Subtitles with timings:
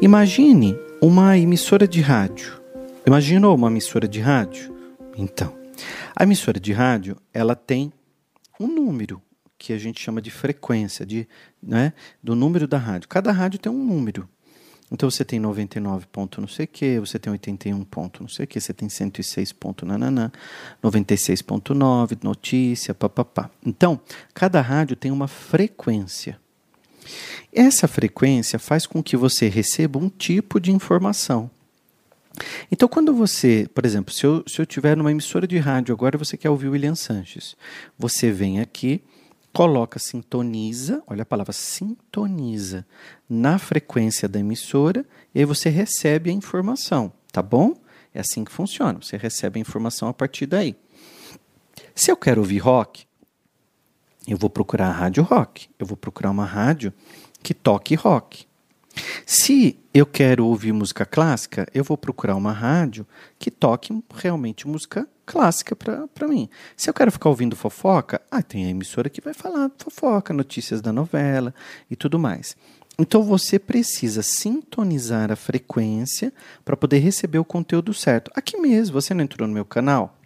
[0.00, 2.62] Imagine uma emissora de rádio.
[3.04, 4.72] Imaginou uma emissora de rádio?
[5.16, 5.52] Então,
[6.14, 7.92] a emissora de rádio, ela tem
[8.60, 9.20] um número
[9.58, 11.26] que a gente chama de frequência, de,
[11.60, 11.92] né,
[12.22, 13.08] do número da rádio.
[13.08, 14.28] Cada rádio tem um número.
[14.88, 18.44] Então você tem 99 ponto não sei o que, você tem 81 ponto não sei
[18.44, 20.30] o que, você tem 106 ponto nananã,
[20.80, 23.50] 96.9, notícia, papapá.
[23.66, 24.00] Então,
[24.32, 26.38] cada rádio tem uma frequência.
[27.52, 31.50] Essa frequência faz com que você receba um tipo de informação.
[32.70, 36.36] Então, quando você, por exemplo, se eu, eu tiver numa emissora de rádio agora você
[36.36, 37.56] quer ouvir o William Sanches,
[37.98, 39.02] você vem aqui,
[39.52, 42.86] coloca sintoniza, olha a palavra sintoniza,
[43.28, 45.04] na frequência da emissora
[45.34, 47.74] e aí você recebe a informação, tá bom?
[48.14, 50.76] É assim que funciona, você recebe a informação a partir daí.
[51.94, 53.07] Se eu quero ouvir rock,
[54.28, 56.92] eu vou procurar a rádio rock, eu vou procurar uma rádio
[57.42, 58.46] que toque rock.
[59.24, 63.06] Se eu quero ouvir música clássica, eu vou procurar uma rádio
[63.38, 66.48] que toque realmente música clássica para mim.
[66.76, 70.80] Se eu quero ficar ouvindo fofoca, ah, tem a emissora que vai falar fofoca, notícias
[70.80, 71.54] da novela
[71.90, 72.56] e tudo mais.
[72.98, 76.32] Então você precisa sintonizar a frequência
[76.64, 78.30] para poder receber o conteúdo certo.
[78.34, 80.17] Aqui mesmo, você não entrou no meu canal?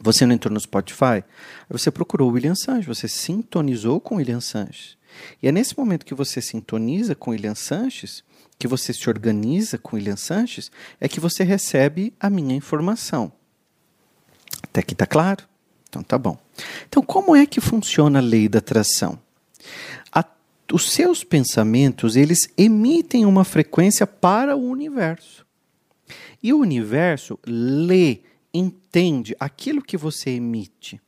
[0.00, 1.22] Você não entrou no Spotify?
[1.68, 4.96] Você procurou o William Sanches, você sintonizou com o William Sanches.
[5.42, 8.24] E é nesse momento que você sintoniza com William Sanches,
[8.58, 13.32] que você se organiza com William Sanches, é que você recebe a minha informação.
[14.62, 15.44] Até aqui está claro?
[15.88, 16.36] Então tá bom.
[16.88, 19.18] Então, como é que funciona a lei da atração?
[20.12, 20.24] A,
[20.72, 25.44] os seus pensamentos, eles emitem uma frequência para o universo.
[26.42, 28.20] E o universo lê,
[28.54, 31.00] entende aquilo que você emite.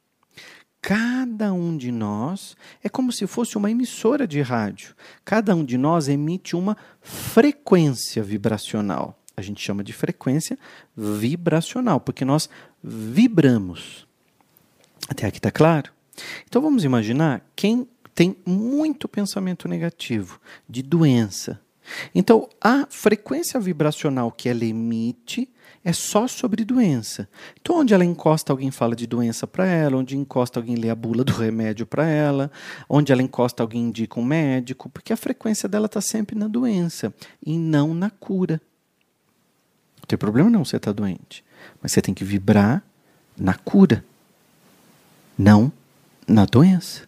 [0.83, 4.95] Cada um de nós é como se fosse uma emissora de rádio.
[5.25, 9.19] Cada um de nós emite uma frequência vibracional.
[9.37, 10.59] A gente chama de frequência
[10.97, 12.49] vibracional, porque nós
[12.83, 14.07] vibramos.
[15.09, 15.93] Até aqui está claro?
[16.47, 21.61] Então vamos imaginar quem tem muito pensamento negativo, de doença.
[22.15, 25.49] Então a frequência vibracional que ela emite
[25.87, 27.29] é só sobre doença.
[27.61, 30.97] Então, onde ela encosta, alguém fala de doença para ela, onde encosta, alguém lê a
[30.97, 32.51] bula do remédio para ela,
[32.89, 37.15] onde ela encosta, alguém indica um médico, porque a frequência dela está sempre na doença
[37.41, 38.61] e não na cura.
[39.99, 41.45] Não tem problema não você estar tá doente,
[41.81, 42.83] mas você tem que vibrar
[43.39, 44.05] na cura,
[45.39, 45.71] não
[46.27, 47.03] na doença.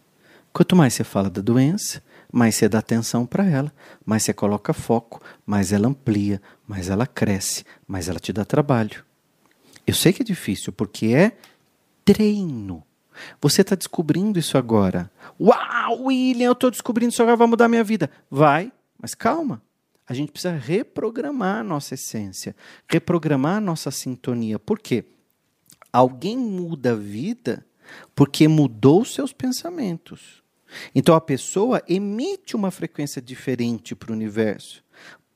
[0.53, 2.01] Quanto mais você fala da doença,
[2.31, 3.73] mais você dá atenção para ela,
[4.05, 9.03] mais você coloca foco, mais ela amplia, mais ela cresce, mais ela te dá trabalho.
[9.85, 11.35] Eu sei que é difícil, porque é
[12.05, 12.83] treino.
[13.41, 15.11] Você está descobrindo isso agora.
[15.39, 18.09] Uau, William, eu estou descobrindo isso agora, vai mudar minha vida.
[18.29, 19.61] Vai, mas calma.
[20.07, 22.55] A gente precisa reprogramar a nossa essência,
[22.87, 24.57] reprogramar a nossa sintonia.
[24.57, 25.05] Por quê?
[25.91, 27.65] Alguém muda a vida
[28.15, 30.43] porque mudou seus pensamentos.
[30.93, 34.83] Então a pessoa emite uma frequência diferente para o universo.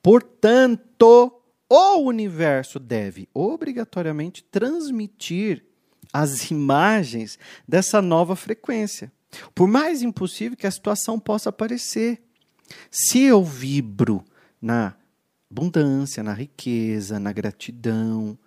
[0.02, 5.66] Portanto, o universo deve obrigatoriamente transmitir
[6.12, 9.12] as imagens dessa nova frequência.
[9.56, 12.22] Por mais impossível que a situação possa parecer.
[12.92, 14.24] Se eu vibro
[14.62, 14.96] na
[15.50, 18.38] abundância, na riqueza, na gratidão,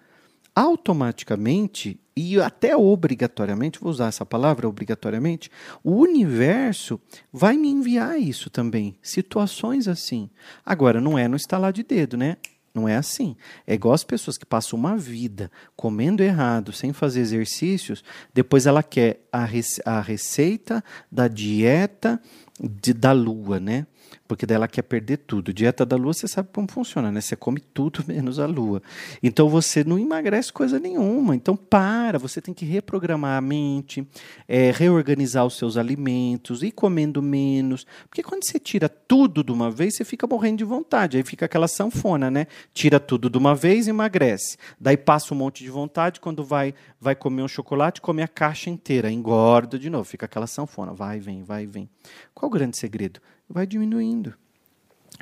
[0.55, 5.50] automaticamente e até obrigatoriamente, vou usar essa palavra obrigatoriamente,
[5.84, 6.99] o universo
[7.31, 10.31] vai me enviar isso também, situações assim.
[10.65, 12.38] Agora, não é no estalar de dedo, né?
[12.76, 13.37] Não é assim.
[13.66, 18.82] É igual as pessoas que passam uma vida comendo errado, sem fazer exercícios, depois ela
[18.82, 22.21] quer a, rece a receita da dieta
[22.60, 23.87] de, da lua, né?
[24.27, 25.53] Porque daí ela quer perder tudo.
[25.53, 27.21] Dieta da lua, você sabe como funciona, né?
[27.21, 28.83] Você come tudo menos a lua.
[29.22, 31.34] Então você não emagrece coisa nenhuma.
[31.34, 34.06] Então para, você tem que reprogramar a mente,
[34.49, 37.87] é, reorganizar os seus alimentos, ir comendo menos.
[38.09, 41.17] Porque quando você tira tudo de uma vez, você fica morrendo de vontade.
[41.17, 42.47] Aí fica aquela sanfona, né?
[42.73, 44.56] Tira tudo de uma vez emagrece.
[44.81, 48.70] Daí passa um monte de vontade, quando vai, vai comer um chocolate, come a caixa
[48.70, 50.05] inteira, engorda de novo.
[50.05, 51.88] Fica aquela sanfona, vai, vem, vai, vem.
[52.35, 53.20] Qual o grande segredo?
[53.48, 54.34] Vai diminuindo.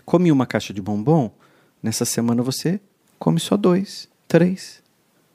[0.04, 1.30] Come uma caixa de bombom,
[1.82, 2.80] nessa semana você
[3.18, 4.82] come só dois, três.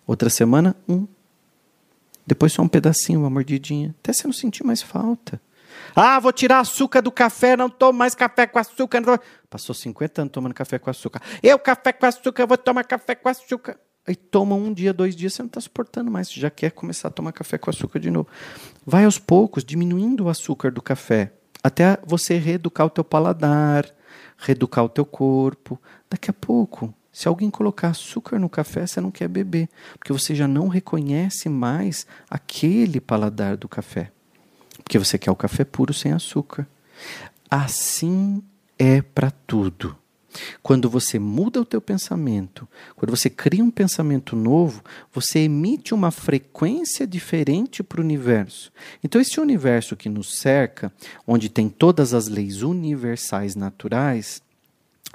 [0.05, 1.07] Outra semana, um.
[2.25, 3.95] Depois só um pedacinho, uma mordidinha.
[3.99, 5.41] Até você não sentir mais falta.
[5.95, 9.01] Ah, vou tirar açúcar do café, não tomo mais café com açúcar.
[9.49, 11.21] Passou 50 anos tomando café com açúcar.
[11.41, 13.79] Eu, café com açúcar, vou tomar café com açúcar.
[14.07, 17.09] Aí toma um dia, dois dias, você não está suportando mais, você já quer começar
[17.09, 18.27] a tomar café com açúcar de novo.
[18.85, 21.33] Vai aos poucos, diminuindo o açúcar do café
[21.63, 23.85] até você reeducar o teu paladar,
[24.37, 25.79] reeducar o teu corpo.
[26.09, 30.33] Daqui a pouco, se alguém colocar açúcar no café, você não quer beber, porque você
[30.33, 34.11] já não reconhece mais aquele paladar do café.
[34.83, 36.67] Porque você quer o café puro sem açúcar.
[37.49, 38.41] Assim
[38.77, 39.95] é para tudo.
[40.61, 46.11] Quando você muda o teu pensamento, quando você cria um pensamento novo, você emite uma
[46.11, 48.71] frequência diferente para o universo.
[49.03, 50.91] Então, esse universo que nos cerca,
[51.25, 54.41] onde tem todas as leis universais naturais,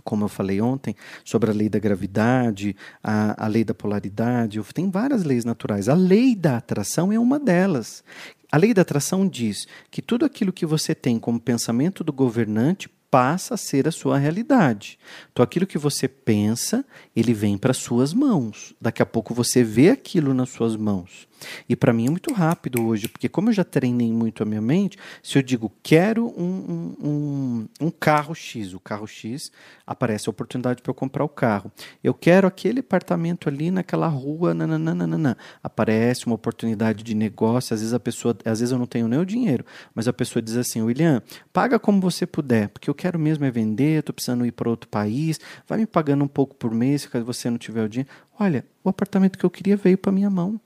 [0.03, 0.95] como eu falei ontem,
[1.25, 5.89] sobre a lei da gravidade, a, a lei da polaridade, tem várias leis naturais.
[5.89, 8.05] A lei da atração é uma delas.
[8.51, 12.89] A lei da atração diz que tudo aquilo que você tem como pensamento do governante
[13.15, 14.99] passa a ser a sua realidade.
[15.31, 16.85] Então aquilo que você pensa,
[17.15, 18.75] ele vem para suas mãos.
[18.81, 21.29] Daqui a pouco você vê aquilo nas suas mãos.
[21.69, 24.61] E para mim é muito rápido hoje, porque como eu já treinei muito a minha
[24.61, 29.51] mente, se eu digo quero um, um, um, carro X, o carro X,
[29.87, 31.71] aparece a oportunidade para eu comprar o carro.
[32.03, 37.75] Eu quero aquele apartamento ali naquela rua, nananana, aparece uma oportunidade de negócio.
[37.75, 39.65] Às vezes a pessoa, às vezes eu não tenho nem o dinheiro,
[39.95, 41.23] mas a pessoa diz assim: William,
[41.53, 44.89] paga como você puder, porque eu quero mesmo é vender, estou precisando ir para outro
[44.89, 48.09] país, vai me pagando um pouco por mês, caso você não tiver o dinheiro.
[48.41, 50.59] Olha, o apartamento que eu queria veio para minha mão.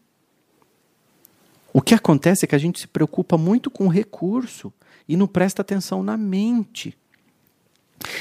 [1.73, 4.73] O que acontece é que a gente se preocupa muito com o recurso
[5.09, 6.97] e não presta atenção na mente.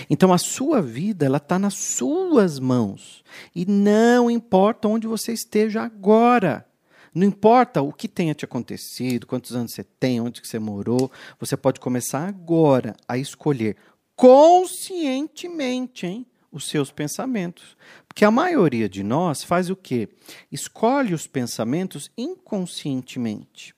[0.09, 3.23] Então a sua vida ela está nas suas mãos
[3.55, 6.65] e não importa onde você esteja agora.
[7.13, 11.11] Não importa o que tenha te acontecido, quantos anos você tem, onde que você morou,
[11.39, 13.75] você pode começar agora a escolher
[14.17, 16.25] conscientemente, hein?
[16.51, 17.77] os seus pensamentos.
[18.07, 20.09] Porque a maioria de nós faz o quê?
[20.51, 23.75] Escolhe os pensamentos inconscientemente.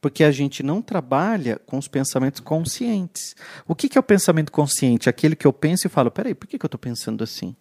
[0.00, 3.36] Porque a gente não trabalha com os pensamentos conscientes.
[3.68, 5.10] O que, é o pensamento consciente?
[5.10, 7.54] Aquele que eu penso e falo: peraí, por que, que eu estou pensando assim?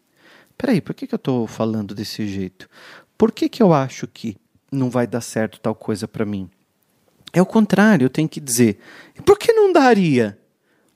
[0.57, 2.69] Peraí, por que, que eu estou falando desse jeito?
[3.17, 4.37] Por que, que eu acho que
[4.71, 6.49] não vai dar certo tal coisa para mim?
[7.33, 8.79] É o contrário, eu tenho que dizer:
[9.25, 10.39] por que não daria?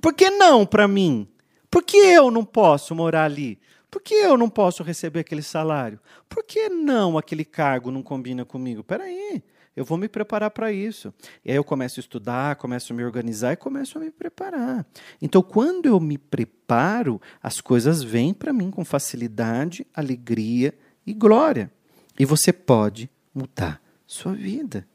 [0.02, 1.28] Por que não para mim?
[1.70, 3.60] Por que eu não posso morar ali?
[3.92, 6.00] Por que eu não posso receber aquele salário?
[6.28, 8.84] Por que não aquele cargo não combina comigo?
[8.84, 9.44] Peraí,
[9.76, 11.14] eu vou me preparar para isso.
[11.44, 14.86] E aí eu começo a estudar, começo a me organizar e começo a me preparar.
[15.22, 21.72] Então, quando eu me preparo, as coisas vêm para mim com facilidade, alegria e glória.
[22.18, 24.88] E você pode mudar sua vida.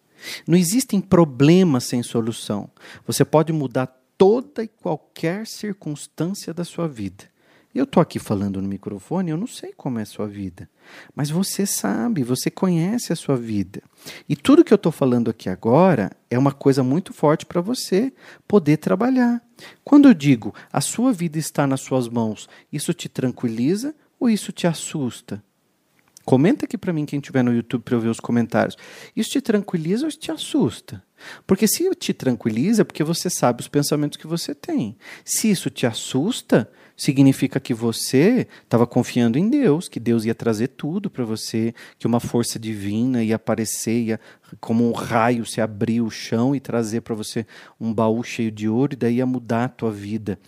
[0.47, 2.71] Não existem problemas sem solução.
[3.07, 7.25] Você pode mudar toda e qualquer circunstância da sua vida.
[7.75, 10.71] Eu estou aqui falando no microfone, eu não sei como é a sua vida,
[11.13, 13.83] mas você sabe, você conhece a sua vida.
[14.29, 18.13] E tudo que eu estou falando aqui agora é uma coisa muito forte para você
[18.47, 19.43] poder trabalhar.
[19.83, 24.53] Quando eu digo a sua vida está nas suas mãos, isso te tranquiliza ou isso
[24.53, 25.43] te assusta?
[26.25, 28.77] Comenta aqui para mim quem estiver no YouTube para eu ver os comentários.
[29.15, 31.03] Isso te tranquiliza ou te assusta?
[31.47, 34.97] Porque se te tranquiliza, é porque você sabe os pensamentos que você tem.
[35.25, 40.69] Se isso te assusta, significa que você estava confiando em Deus, que Deus ia trazer
[40.69, 44.21] tudo para você, que uma força divina ia aparecer, ia
[44.61, 47.47] como um raio se abrir o chão e trazer para você
[47.81, 50.39] um baú cheio de ouro e daí ia mudar a tua vida.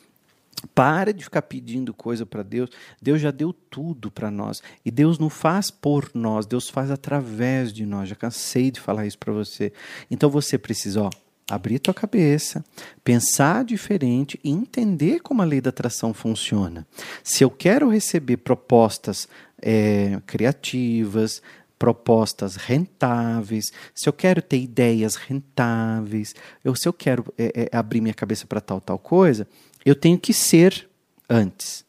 [0.74, 2.70] Para de ficar pedindo coisa para Deus.
[3.00, 4.62] Deus já deu tudo para nós.
[4.84, 8.08] E Deus não faz por nós, Deus faz através de nós.
[8.08, 9.72] Já cansei de falar isso para você.
[10.10, 11.10] Então você precisa, ó,
[11.48, 12.64] abrir tua cabeça,
[13.04, 16.86] pensar diferente e entender como a lei da atração funciona.
[17.22, 19.28] Se eu quero receber propostas
[19.62, 21.40] é, criativas,
[21.78, 26.34] propostas rentáveis, se eu quero ter ideias rentáveis,
[26.64, 29.46] ou se eu quero é, é, abrir minha cabeça para tal tal coisa,
[29.86, 30.88] eu tenho que ser
[31.30, 31.84] antes.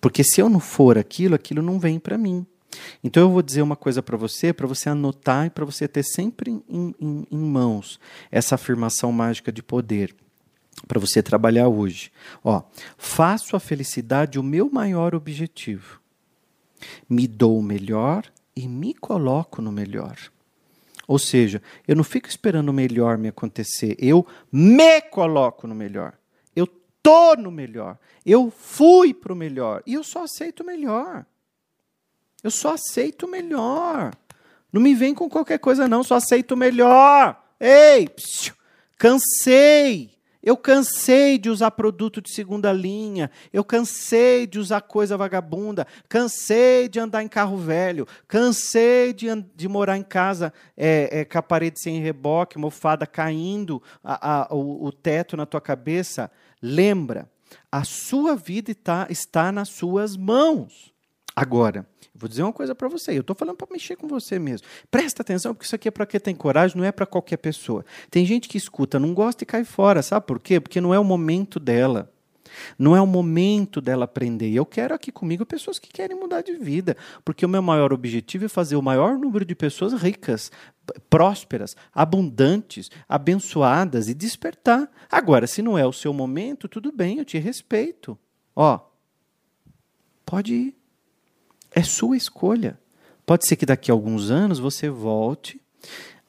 [0.00, 2.44] Porque se eu não for aquilo, aquilo não vem para mim.
[3.04, 6.02] Então eu vou dizer uma coisa para você, para você anotar e para você ter
[6.02, 8.00] sempre em, em, em mãos
[8.32, 10.12] essa afirmação mágica de poder
[10.88, 12.10] para você trabalhar hoje.
[12.42, 12.62] Ó,
[12.98, 16.00] faço a felicidade o meu maior objetivo.
[17.08, 18.24] Me dou o melhor
[18.56, 20.16] e me coloco no melhor.
[21.06, 26.19] Ou seja, eu não fico esperando o melhor me acontecer, eu me coloco no melhor
[27.02, 27.98] tô no melhor.
[28.24, 29.82] Eu fui para o melhor.
[29.86, 31.24] E eu só aceito o melhor.
[32.42, 34.14] Eu só aceito o melhor.
[34.72, 36.02] Não me vem com qualquer coisa, não.
[36.02, 37.42] Só aceito o melhor.
[37.58, 38.54] Ei, psiu,
[38.96, 40.19] cansei.
[40.42, 46.88] Eu cansei de usar produto de segunda linha, eu cansei de usar coisa vagabunda, cansei
[46.88, 51.42] de andar em carro velho, cansei de, de morar em casa é, é, com a
[51.42, 56.30] parede sem reboque, mofada caindo, a, a, o, o teto na tua cabeça.
[56.62, 57.28] Lembra,
[57.70, 60.89] a sua vida está, está nas suas mãos.
[61.40, 63.12] Agora, vou dizer uma coisa para você.
[63.12, 64.66] Eu estou falando para mexer com você mesmo.
[64.90, 67.82] Presta atenção, porque isso aqui é para quem tem coragem, não é para qualquer pessoa.
[68.10, 70.02] Tem gente que escuta, não gosta e cai fora.
[70.02, 70.60] Sabe por quê?
[70.60, 72.12] Porque não é o momento dela.
[72.78, 74.52] Não é o momento dela aprender.
[74.52, 76.94] Eu quero aqui comigo pessoas que querem mudar de vida,
[77.24, 80.52] porque o meu maior objetivo é fazer o maior número de pessoas ricas,
[81.08, 84.90] prósperas, abundantes, abençoadas e despertar.
[85.10, 88.18] Agora, se não é o seu momento, tudo bem, eu te respeito.
[88.54, 88.78] Ó,
[90.26, 90.79] pode ir.
[91.70, 92.78] É sua escolha.
[93.24, 95.60] Pode ser que daqui a alguns anos você volte,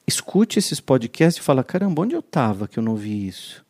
[0.06, 3.64] escute esses podcasts e fala: caramba, onde eu estava que eu não vi isso?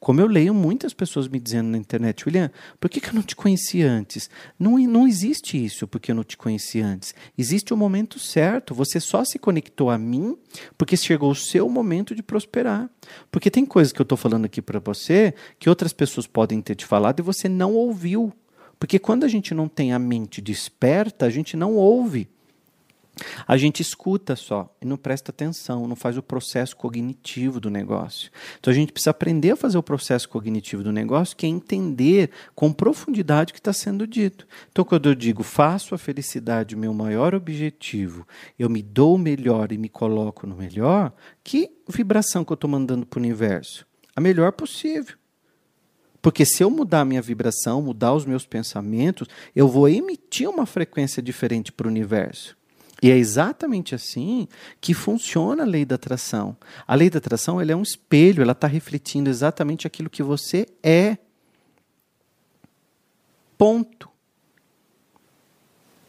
[0.00, 3.22] Como eu leio muitas pessoas me dizendo na internet, William, por que, que eu não
[3.22, 4.30] te conheci antes?
[4.58, 7.14] Não, não existe isso porque eu não te conheci antes.
[7.36, 8.74] Existe o um momento certo.
[8.74, 10.38] Você só se conectou a mim
[10.76, 12.88] porque chegou o seu momento de prosperar.
[13.30, 16.76] Porque tem coisas que eu estou falando aqui para você que outras pessoas podem ter
[16.76, 18.32] te falado e você não ouviu.
[18.78, 22.28] Porque quando a gente não tem a mente desperta, a gente não ouve.
[23.46, 28.30] A gente escuta só e não presta atenção, não faz o processo cognitivo do negócio.
[28.58, 32.30] Então a gente precisa aprender a fazer o processo cognitivo do negócio, que é entender
[32.54, 34.46] com profundidade o que está sendo dito.
[34.70, 38.26] Então, quando eu digo faço a felicidade meu maior objetivo,
[38.58, 42.70] eu me dou o melhor e me coloco no melhor, que vibração que eu estou
[42.70, 43.86] mandando para o universo?
[44.14, 45.16] A melhor possível.
[46.20, 50.66] Porque se eu mudar a minha vibração, mudar os meus pensamentos, eu vou emitir uma
[50.66, 52.56] frequência diferente para o universo.
[53.00, 54.48] E é exatamente assim
[54.80, 56.56] que funciona a lei da atração.
[56.86, 60.66] A lei da atração ela é um espelho, ela está refletindo exatamente aquilo que você
[60.82, 61.16] é.
[63.56, 64.08] Ponto.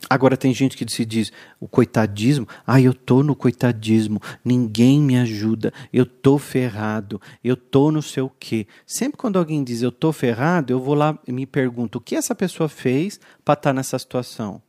[0.10, 5.20] Agora tem gente que se diz o coitadismo, ah, eu tô no coitadismo, ninguém me
[5.20, 8.66] ajuda, eu tô ferrado, eu tô no sei o quê.
[8.88, 12.16] Sempre quando alguém diz eu tô ferrado, eu vou lá e me pergunto o que
[12.16, 14.60] essa pessoa fez para estar tá nessa situação.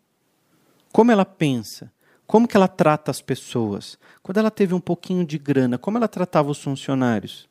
[0.93, 1.91] Como ela pensa?
[2.27, 3.99] Como que ela trata as pessoas?
[4.23, 7.49] Quando ela teve um pouquinho de grana, como ela tratava os funcionários?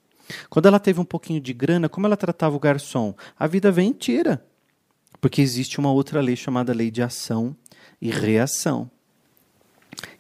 [0.48, 3.16] Quando ela teve um pouquinho de grana, como ela tratava o garçom?
[3.38, 4.46] A vida vem e tira.
[5.20, 7.56] Porque existe uma outra lei chamada lei de ação
[8.02, 8.90] e reação.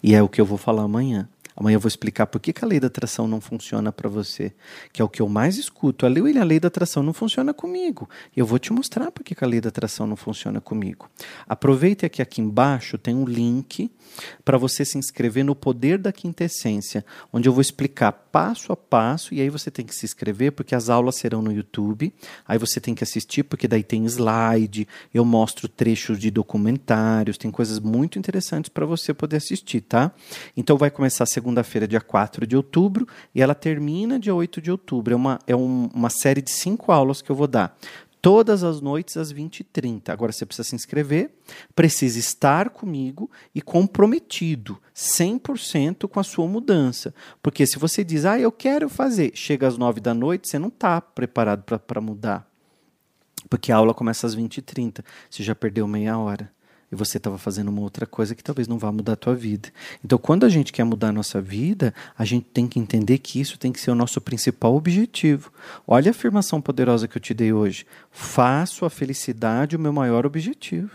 [0.01, 1.27] E é o que eu vou falar amanhã.
[1.59, 4.53] Amanhã eu vou explicar por que, que a lei da atração não funciona para você,
[4.93, 6.05] que é o que eu mais escuto.
[6.05, 8.09] A lei, a lei da atração não funciona comigo.
[8.35, 11.09] E eu vou te mostrar por que, que a lei da atração não funciona comigo.
[11.47, 13.91] Aproveite que aqui embaixo tem um link
[14.43, 19.33] para você se inscrever no Poder da Quintessência, onde eu vou explicar passo a passo,
[19.33, 22.13] e aí você tem que se inscrever, porque as aulas serão no YouTube.
[22.47, 27.51] Aí você tem que assistir, porque daí tem slide, eu mostro trechos de documentários, tem
[27.51, 30.11] coisas muito interessantes para você poder assistir, tá?
[30.55, 34.61] Então vai começar a segunda segunda-feira, dia 4 de outubro, e ela termina dia 8
[34.61, 35.13] de outubro.
[35.13, 37.77] É uma, é um, uma série de cinco aulas que eu vou dar.
[38.21, 40.09] Todas as noites às 20h30.
[40.09, 41.31] Agora você precisa se inscrever,
[41.73, 47.13] precisa estar comigo e comprometido 100% com a sua mudança.
[47.41, 50.67] Porque se você diz, ah, eu quero fazer, chega às 9 da noite, você não
[50.67, 52.45] está preparado para mudar.
[53.49, 55.03] Porque a aula começa às 20h30.
[55.29, 56.51] Você já perdeu meia hora
[56.91, 59.69] e você estava fazendo uma outra coisa que talvez não vá mudar a tua vida.
[60.03, 63.39] Então, quando a gente quer mudar a nossa vida, a gente tem que entender que
[63.39, 65.51] isso tem que ser o nosso principal objetivo.
[65.87, 67.85] Olha a afirmação poderosa que eu te dei hoje.
[68.11, 70.91] Faço a felicidade o meu maior objetivo.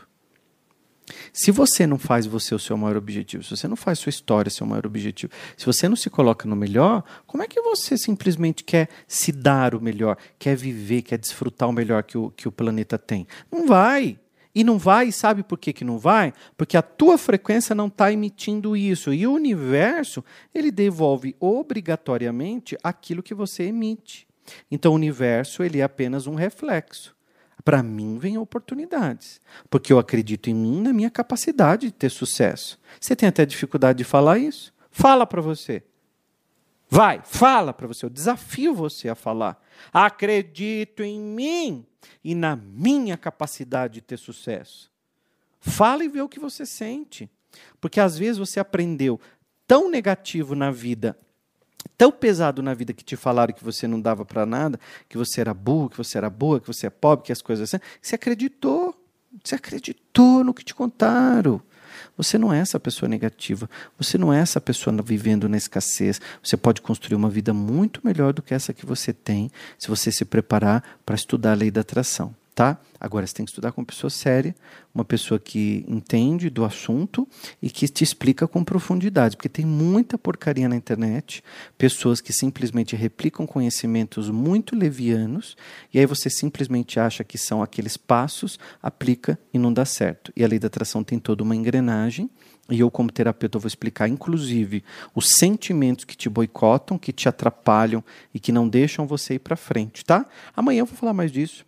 [1.32, 4.48] Se você não faz você o seu maior objetivo, se você não faz sua história
[4.48, 7.98] o seu maior objetivo, se você não se coloca no melhor, como é que você
[7.98, 12.48] simplesmente quer se dar o melhor, quer viver, quer desfrutar o melhor que o, que
[12.48, 13.26] o planeta tem?
[13.52, 14.18] Não vai.
[14.54, 16.32] E não vai, sabe por que, que não vai?
[16.56, 19.12] Porque a tua frequência não está emitindo isso.
[19.12, 24.28] E o universo, ele devolve obrigatoriamente aquilo que você emite.
[24.70, 27.14] Então o universo, ele é apenas um reflexo.
[27.64, 32.78] Para mim vem oportunidades, porque eu acredito em mim, na minha capacidade de ter sucesso.
[33.00, 34.72] Você tem até dificuldade de falar isso?
[34.90, 35.82] Fala para você.
[36.94, 38.06] Vai, fala para você.
[38.06, 39.60] Eu desafio você a falar.
[39.92, 41.84] Acredito em mim
[42.22, 44.92] e na minha capacidade de ter sucesso.
[45.58, 47.28] Fala e vê o que você sente.
[47.80, 49.20] Porque às vezes você aprendeu
[49.66, 51.18] tão negativo na vida,
[51.98, 55.40] tão pesado na vida que te falaram que você não dava para nada, que você
[55.40, 58.14] era burro, que você era boa, que você é pobre, que as coisas assim, você
[58.14, 58.94] acreditou.
[59.42, 61.60] Você acreditou no que te contaram.
[62.16, 63.68] Você não é essa pessoa negativa.
[63.98, 66.20] Você não é essa pessoa vivendo na escassez.
[66.42, 70.10] Você pode construir uma vida muito melhor do que essa que você tem se você
[70.12, 72.78] se preparar para estudar a lei da atração tá?
[73.00, 74.54] Agora você tem que estudar com uma pessoa séria,
[74.94, 77.28] uma pessoa que entende do assunto
[77.60, 81.42] e que te explica com profundidade, porque tem muita porcaria na internet,
[81.76, 85.56] pessoas que simplesmente replicam conhecimentos muito levianos
[85.92, 90.32] e aí você simplesmente acha que são aqueles passos, aplica e não dá certo.
[90.36, 92.30] E a lei da atração tem toda uma engrenagem
[92.70, 94.82] e eu, como terapeuta, vou explicar, inclusive,
[95.14, 99.54] os sentimentos que te boicotam, que te atrapalham e que não deixam você ir para
[99.54, 100.24] frente, tá?
[100.56, 101.66] Amanhã eu vou falar mais disso.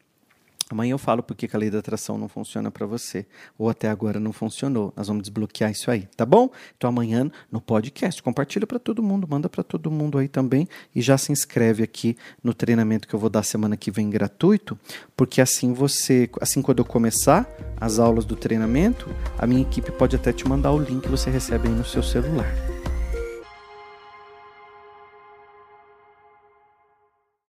[0.69, 3.25] Amanhã eu falo porque a lei da atração não funciona para você,
[3.57, 4.93] ou até agora não funcionou.
[4.97, 6.51] Nós vamos desbloquear isso aí, tá bom?
[6.77, 11.01] Então amanhã no podcast, compartilha para todo mundo, manda para todo mundo aí também e
[11.01, 14.77] já se inscreve aqui no treinamento que eu vou dar semana que vem gratuito,
[15.17, 17.49] porque assim você, assim quando eu começar
[17.81, 19.09] as aulas do treinamento,
[19.39, 22.03] a minha equipe pode até te mandar o link que você recebe aí no seu
[22.03, 22.76] celular.